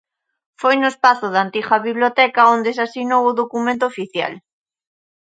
[0.61, 4.33] Foi no espazo da antiga biblioteca onde se asinou o documento oficial.